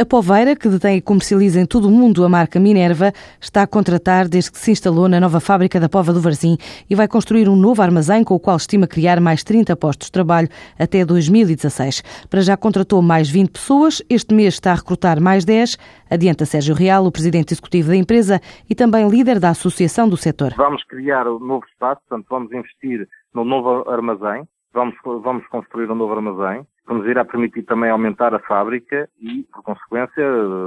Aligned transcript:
A 0.00 0.06
Poveira, 0.06 0.56
que 0.56 0.66
detém 0.66 0.96
e 0.96 1.02
comercializa 1.02 1.60
em 1.60 1.66
todo 1.66 1.86
o 1.86 1.90
mundo 1.90 2.24
a 2.24 2.28
marca 2.30 2.58
Minerva, 2.58 3.12
está 3.38 3.64
a 3.64 3.66
contratar 3.66 4.26
desde 4.26 4.50
que 4.50 4.56
se 4.56 4.70
instalou 4.70 5.06
na 5.06 5.20
nova 5.20 5.40
fábrica 5.40 5.78
da 5.78 5.90
Pova 5.90 6.10
do 6.10 6.22
Varzim 6.22 6.56
e 6.88 6.94
vai 6.94 7.06
construir 7.06 7.50
um 7.50 7.54
novo 7.54 7.82
armazém 7.82 8.24
com 8.24 8.34
o 8.34 8.40
qual 8.40 8.56
estima 8.56 8.86
criar 8.86 9.20
mais 9.20 9.44
30 9.44 9.76
postos 9.76 10.06
de 10.06 10.12
trabalho 10.12 10.48
até 10.78 11.04
2016. 11.04 12.02
Para 12.30 12.40
já 12.40 12.56
contratou 12.56 13.02
mais 13.02 13.28
20 13.28 13.50
pessoas, 13.50 14.02
este 14.08 14.34
mês 14.34 14.54
está 14.54 14.72
a 14.72 14.76
recrutar 14.76 15.20
mais 15.20 15.44
10, 15.44 15.76
adianta 16.10 16.46
Sérgio 16.46 16.74
Real, 16.74 17.04
o 17.04 17.12
presidente 17.12 17.52
executivo 17.52 17.90
da 17.90 17.96
empresa 17.96 18.40
e 18.70 18.74
também 18.74 19.06
líder 19.06 19.38
da 19.38 19.50
associação 19.50 20.08
do 20.08 20.16
setor. 20.16 20.54
Vamos 20.56 20.82
criar 20.84 21.28
um 21.28 21.38
novo 21.38 21.66
espaço, 21.66 22.00
portanto 22.08 22.26
vamos 22.30 22.50
investir 22.52 23.06
no 23.34 23.44
novo 23.44 23.86
armazém, 23.86 24.48
vamos, 24.72 24.94
vamos 25.04 25.46
construir 25.48 25.90
um 25.90 25.94
novo 25.94 26.14
armazém, 26.14 26.66
que 26.86 26.94
nos 26.94 27.06
irá 27.06 27.24
permitir 27.24 27.62
também 27.62 27.90
aumentar 27.90 28.34
a 28.34 28.40
fábrica 28.40 29.08
e, 29.20 29.44
por 29.52 29.62
consequência, 29.62 30.24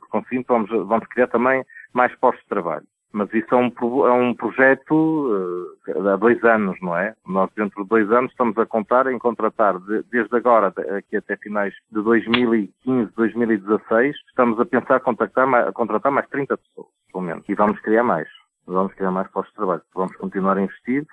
por 0.00 0.08
conseguinte, 0.08 0.46
vamos, 0.48 0.70
vamos 0.70 1.06
criar 1.08 1.28
também 1.28 1.64
mais 1.92 2.14
postos 2.16 2.42
de 2.42 2.48
trabalho. 2.48 2.86
Mas 3.12 3.32
isso 3.32 3.54
é 3.54 3.56
um, 3.56 3.72
é 4.06 4.12
um 4.12 4.34
projeto 4.34 4.92
uh, 4.92 6.08
há 6.08 6.16
dois 6.16 6.42
anos, 6.42 6.76
não 6.82 6.96
é? 6.96 7.14
Nós, 7.24 7.48
dentro 7.54 7.84
de 7.84 7.88
dois 7.88 8.10
anos, 8.10 8.32
estamos 8.32 8.58
a 8.58 8.66
contar 8.66 9.06
em 9.06 9.18
contratar, 9.20 9.78
de, 9.78 10.02
desde 10.10 10.36
agora, 10.36 10.74
aqui 10.98 11.16
até 11.16 11.36
finais 11.36 11.72
de 11.92 12.02
2015, 12.02 13.12
2016, 13.14 14.16
estamos 14.28 14.58
a 14.58 14.66
pensar 14.66 14.98
contactar, 14.98 15.52
a 15.54 15.72
contratar 15.72 16.10
mais 16.10 16.28
30 16.28 16.56
pessoas, 16.56 16.88
pelo 17.12 17.22
menos. 17.22 17.44
E 17.48 17.54
vamos 17.54 17.78
criar 17.82 18.02
mais. 18.02 18.28
Vamos 18.66 18.92
criar 18.94 19.12
mais 19.12 19.30
postos 19.30 19.52
de 19.52 19.58
trabalho. 19.58 19.82
Vamos 19.94 20.16
continuar 20.16 20.58
a 20.58 20.62
investir 20.62 21.06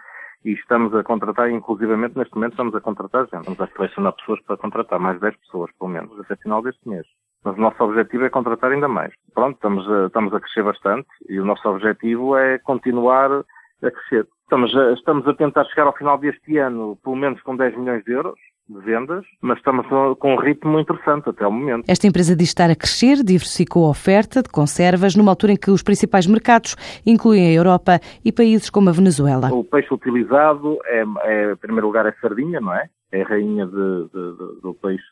e 0.43 0.53
estamos 0.53 0.93
a 0.95 1.03
contratar, 1.03 1.49
inclusivamente 1.49 2.17
neste 2.17 2.33
momento 2.35 2.53
estamos 2.53 2.75
a 2.75 2.81
contratar 2.81 3.23
gente. 3.25 3.47
Estamos 3.47 3.61
a 3.61 3.67
selecionar 3.67 4.13
pessoas 4.13 4.41
para 4.41 4.57
contratar, 4.57 4.99
mais 4.99 5.19
10 5.19 5.35
pessoas 5.37 5.71
pelo 5.77 5.91
menos, 5.91 6.19
até 6.19 6.35
final 6.37 6.61
deste 6.61 6.87
mês. 6.87 7.05
Mas 7.43 7.57
o 7.57 7.61
nosso 7.61 7.83
objetivo 7.83 8.25
é 8.25 8.29
contratar 8.29 8.71
ainda 8.71 8.87
mais. 8.87 9.13
Pronto, 9.33 9.55
estamos 9.55 9.89
a, 9.89 10.07
estamos 10.07 10.33
a 10.33 10.39
crescer 10.39 10.63
bastante 10.63 11.07
e 11.27 11.39
o 11.39 11.45
nosso 11.45 11.67
objetivo 11.67 12.35
é 12.37 12.59
continuar 12.59 13.43
a 13.83 13.91
crescer. 13.91 14.27
Estamos 14.43 14.75
a, 14.75 14.93
estamos 14.93 15.27
a 15.27 15.33
tentar 15.33 15.63
chegar 15.65 15.87
ao 15.87 15.95
final 15.95 16.17
deste 16.17 16.57
ano, 16.57 16.97
pelo 17.03 17.15
menos 17.15 17.41
com 17.41 17.55
10 17.55 17.77
milhões 17.77 18.03
de 18.03 18.11
euros 18.11 18.35
de 18.69 18.79
vendas, 18.79 19.25
mas 19.41 19.57
estamos 19.57 19.85
com 20.17 20.33
um 20.33 20.37
ritmo 20.37 20.79
interessante 20.79 21.29
até 21.29 21.45
o 21.45 21.51
momento. 21.51 21.85
Esta 21.89 22.07
empresa 22.07 22.35
diz 22.35 22.49
estar 22.49 22.69
a 22.69 22.75
crescer, 22.75 23.23
diversificou 23.23 23.85
a 23.85 23.89
oferta 23.89 24.41
de 24.41 24.49
conservas 24.49 25.15
numa 25.15 25.31
altura 25.31 25.53
em 25.53 25.57
que 25.57 25.71
os 25.71 25.83
principais 25.83 26.25
mercados 26.25 26.75
incluem 27.05 27.47
a 27.47 27.51
Europa 27.51 27.99
e 28.23 28.31
países 28.31 28.69
como 28.69 28.89
a 28.89 28.93
Venezuela. 28.93 29.53
O 29.53 29.63
peixe 29.63 29.93
utilizado 29.93 30.79
é, 30.85 31.03
é 31.23 31.51
em 31.51 31.55
primeiro 31.57 31.87
lugar, 31.87 32.05
é 32.05 32.13
sardinha, 32.21 32.61
não 32.61 32.73
é? 32.73 32.89
É 33.11 33.23
a 33.23 33.27
rainha 33.27 33.65
de, 33.65 33.73
de, 33.73 34.31
de, 34.37 34.61
do 34.61 34.73
peixe 34.81 35.03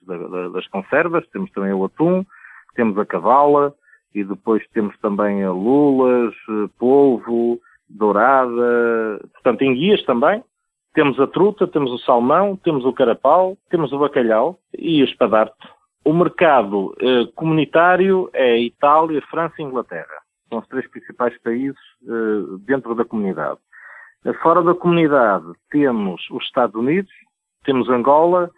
das 0.53 0.65
conservas. 0.67 1.27
Temos 1.33 1.51
também 1.51 1.73
o 1.73 1.83
atum, 1.83 2.25
temos 2.75 2.97
a 2.97 3.05
cavala 3.05 3.73
e 4.15 4.23
depois 4.23 4.63
temos 4.73 4.97
também 4.99 5.43
a 5.43 5.52
lulas, 5.52 6.33
polvo, 6.77 7.59
dourada, 8.09 9.20
portanto, 9.33 9.64
enguias 9.64 10.03
também, 10.03 10.43
temos 10.93 11.20
a 11.20 11.27
truta, 11.27 11.67
temos 11.67 11.92
o 11.92 11.99
salmão, 11.99 12.55
temos 12.58 12.83
o 12.83 12.93
carapau, 12.93 13.58
temos 13.70 13.92
o 13.92 13.99
bacalhau 13.99 14.59
e 14.77 15.02
o 15.02 15.05
espadarte. 15.05 15.55
O 16.03 16.14
mercado 16.14 16.95
eh, 16.99 17.25
comunitário 17.36 18.30
é 18.33 18.58
Itália, 18.58 19.21
França 19.30 19.55
e 19.59 19.64
Inglaterra. 19.64 20.23
São 20.49 20.59
os 20.59 20.67
três 20.67 20.89
principais 20.89 21.37
países 21.42 21.80
eh, 22.03 22.58
dentro 22.65 22.95
da 22.95 23.05
comunidade. 23.05 23.59
Eh, 24.26 24.33
fora 24.41 24.64
da 24.64 24.73
comunidade 24.73 25.45
temos 25.70 26.27
os 26.31 26.43
Estados 26.45 26.76
Unidos, 26.76 27.11
temos 27.64 27.89
Angola 27.89 28.49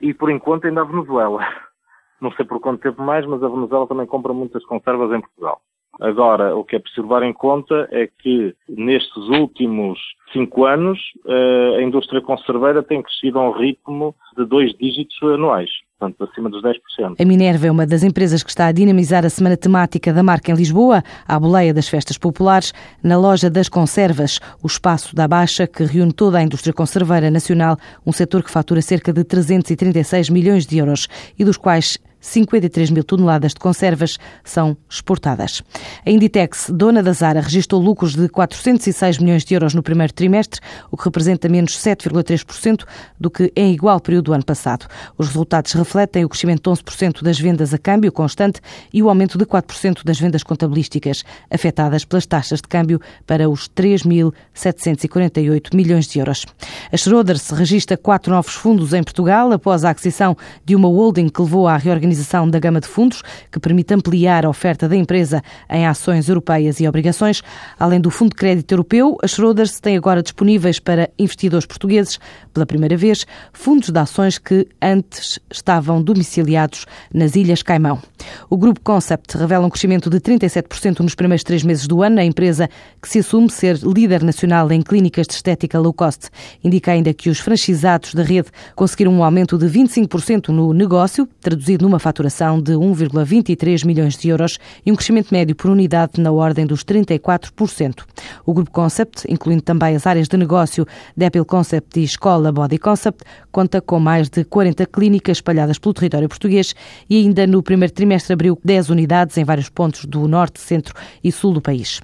e 0.00 0.14
por 0.14 0.30
enquanto 0.30 0.66
ainda 0.66 0.82
a 0.82 0.84
Venezuela. 0.84 1.40
Não 2.20 2.30
sei 2.32 2.44
por 2.44 2.60
quanto 2.60 2.82
tempo 2.82 3.02
mais, 3.02 3.26
mas 3.26 3.42
a 3.42 3.48
Venezuela 3.48 3.88
também 3.88 4.06
compra 4.06 4.32
muitas 4.32 4.64
conservas 4.64 5.10
em 5.12 5.20
Portugal. 5.20 5.60
Agora, 5.98 6.56
o 6.56 6.64
que 6.64 6.76
é 6.76 6.78
preciso 6.78 7.02
levar 7.02 7.22
em 7.22 7.32
conta 7.32 7.88
é 7.90 8.06
que 8.06 8.54
nestes 8.68 9.16
últimos 9.28 9.98
cinco 10.32 10.64
anos 10.64 10.98
eh, 11.26 11.76
a 11.78 11.82
indústria 11.82 12.20
conserveira 12.20 12.82
tem 12.82 13.02
crescido 13.02 13.38
a 13.38 13.48
um 13.48 13.52
ritmo 13.52 14.14
de 14.36 14.44
dois 14.46 14.72
dígitos 14.78 15.16
anuais, 15.22 15.68
portanto 15.98 16.30
acima 16.30 16.48
dos 16.48 16.62
10%. 16.62 17.16
A 17.20 17.24
Minerva 17.24 17.66
é 17.66 17.70
uma 17.70 17.86
das 17.86 18.02
empresas 18.02 18.42
que 18.42 18.50
está 18.50 18.66
a 18.66 18.72
dinamizar 18.72 19.26
a 19.26 19.30
semana 19.30 19.56
temática 19.56 20.12
da 20.12 20.22
marca 20.22 20.52
em 20.52 20.54
Lisboa, 20.54 21.02
à 21.26 21.38
boleia 21.38 21.74
das 21.74 21.88
festas 21.88 22.16
populares, 22.16 22.72
na 23.02 23.18
loja 23.18 23.50
das 23.50 23.68
conservas, 23.68 24.38
o 24.62 24.66
espaço 24.66 25.14
da 25.14 25.26
Baixa, 25.26 25.66
que 25.66 25.84
reúne 25.84 26.12
toda 26.12 26.38
a 26.38 26.42
indústria 26.42 26.72
conserveira 26.72 27.30
nacional, 27.30 27.76
um 28.06 28.12
setor 28.12 28.42
que 28.42 28.50
fatura 28.50 28.80
cerca 28.80 29.12
de 29.12 29.24
336 29.24 30.30
milhões 30.30 30.66
de 30.66 30.78
euros 30.78 31.08
e 31.38 31.44
dos 31.44 31.56
quais 31.56 31.98
53 32.20 32.90
mil 32.90 33.02
toneladas 33.02 33.54
de 33.54 33.60
conservas 33.60 34.18
são 34.44 34.76
exportadas. 34.88 35.62
A 36.04 36.10
Inditex, 36.10 36.70
dona 36.70 37.02
da 37.02 37.12
Zara, 37.12 37.40
registrou 37.40 37.80
lucros 37.80 38.14
de 38.14 38.28
406 38.28 39.18
milhões 39.18 39.44
de 39.44 39.54
euros 39.54 39.74
no 39.74 39.82
primeiro 39.82 40.12
trimestre, 40.12 40.60
o 40.90 40.96
que 40.96 41.04
representa 41.04 41.48
menos 41.48 41.78
7,3% 41.78 42.84
do 43.18 43.30
que 43.30 43.50
em 43.56 43.72
igual 43.72 44.00
período 44.00 44.26
do 44.26 44.34
ano 44.34 44.44
passado. 44.44 44.86
Os 45.16 45.28
resultados 45.28 45.72
refletem 45.72 46.24
o 46.24 46.28
crescimento 46.28 46.62
de 46.62 46.82
11% 46.82 47.22
das 47.22 47.40
vendas 47.40 47.72
a 47.72 47.78
câmbio 47.78 48.12
constante 48.12 48.60
e 48.92 49.02
o 49.02 49.08
aumento 49.08 49.38
de 49.38 49.46
4% 49.46 50.04
das 50.04 50.20
vendas 50.20 50.42
contabilísticas, 50.42 51.24
afetadas 51.50 52.04
pelas 52.04 52.26
taxas 52.26 52.60
de 52.60 52.68
câmbio 52.68 53.00
para 53.26 53.48
os 53.48 53.68
3.748 53.68 55.74
milhões 55.74 56.06
de 56.06 56.18
euros. 56.18 56.44
A 56.92 56.96
Schroders 56.96 57.48
registra 57.50 57.96
quatro 57.96 58.32
novos 58.32 58.52
fundos 58.52 58.92
em 58.92 59.02
Portugal 59.02 59.50
após 59.52 59.84
a 59.84 59.90
aquisição 59.90 60.36
de 60.64 60.76
uma 60.76 60.88
holding 60.88 61.28
que 61.28 61.40
levou 61.40 61.66
à 61.66 61.76
reorganização 61.76 62.09
organização 62.10 62.48
da 62.48 62.58
gama 62.58 62.80
de 62.80 62.88
fundos, 62.88 63.22
que 63.50 63.60
permite 63.60 63.94
ampliar 63.94 64.44
a 64.44 64.48
oferta 64.48 64.88
da 64.88 64.96
empresa 64.96 65.42
em 65.68 65.86
ações 65.86 66.28
europeias 66.28 66.80
e 66.80 66.88
obrigações. 66.88 67.42
Além 67.78 68.00
do 68.00 68.10
Fundo 68.10 68.30
de 68.30 68.36
Crédito 68.36 68.72
Europeu, 68.72 69.16
a 69.22 69.28
Schroders 69.28 69.78
tem 69.80 69.96
agora 69.96 70.22
disponíveis 70.22 70.80
para 70.80 71.08
investidores 71.18 71.66
portugueses, 71.66 72.18
pela 72.52 72.66
primeira 72.66 72.96
vez, 72.96 73.26
fundos 73.52 73.90
de 73.90 73.98
ações 73.98 74.38
que 74.38 74.66
antes 74.82 75.38
estavam 75.50 76.02
domiciliados 76.02 76.86
nas 77.12 77.36
Ilhas 77.36 77.62
Caimão. 77.62 78.00
O 78.48 78.56
Grupo 78.56 78.80
Concept 78.80 79.36
revela 79.36 79.66
um 79.66 79.70
crescimento 79.70 80.10
de 80.10 80.20
37% 80.20 81.00
nos 81.00 81.14
primeiros 81.14 81.44
três 81.44 81.62
meses 81.62 81.86
do 81.86 82.02
ano 82.02 82.16
na 82.16 82.24
empresa, 82.24 82.68
que 83.00 83.08
se 83.08 83.20
assume 83.20 83.50
ser 83.50 83.76
líder 83.78 84.22
nacional 84.22 84.70
em 84.72 84.82
clínicas 84.82 85.26
de 85.26 85.34
estética 85.34 85.78
low 85.78 85.92
cost. 85.92 86.28
Indica 86.62 86.92
ainda 86.92 87.14
que 87.14 87.30
os 87.30 87.38
franchisados 87.38 88.14
da 88.14 88.22
rede 88.22 88.48
conseguiram 88.74 89.12
um 89.12 89.22
aumento 89.22 89.56
de 89.56 89.66
25% 89.66 90.48
no 90.48 90.72
negócio, 90.72 91.28
traduzido 91.40 91.84
numa 91.84 91.99
faturação 92.00 92.60
de 92.60 92.72
1,23 92.72 93.84
milhões 93.86 94.16
de 94.16 94.28
euros 94.28 94.58
e 94.84 94.90
um 94.90 94.96
crescimento 94.96 95.28
médio 95.30 95.54
por 95.54 95.70
unidade 95.70 96.20
na 96.20 96.32
ordem 96.32 96.66
dos 96.66 96.84
34%. 96.84 98.02
O 98.44 98.52
Grupo 98.52 98.70
Concept, 98.70 99.24
incluindo 99.28 99.62
também 99.62 99.94
as 99.94 100.06
áreas 100.06 100.28
de 100.28 100.36
negócio 100.36 100.86
Depil 101.16 101.44
Concept 101.44 102.00
e 102.00 102.04
Escola 102.04 102.50
Body 102.50 102.78
Concept, 102.78 103.22
conta 103.52 103.80
com 103.80 104.00
mais 104.00 104.28
de 104.28 104.44
40 104.44 104.86
clínicas 104.86 105.38
espalhadas 105.38 105.78
pelo 105.78 105.94
território 105.94 106.28
português 106.28 106.74
e 107.08 107.18
ainda 107.18 107.46
no 107.46 107.62
primeiro 107.62 107.92
trimestre 107.92 108.32
abriu 108.32 108.58
10 108.64 108.90
unidades 108.90 109.36
em 109.36 109.44
vários 109.44 109.68
pontos 109.68 110.04
do 110.04 110.26
norte, 110.26 110.60
centro 110.60 110.94
e 111.22 111.30
sul 111.30 111.52
do 111.52 111.60
país. 111.60 112.00